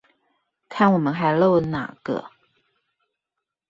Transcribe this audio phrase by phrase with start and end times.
[0.67, 2.31] 看我們還漏了哪個